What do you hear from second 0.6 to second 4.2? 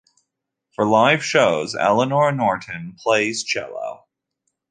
For live shows, Eleanor Norton plays cello.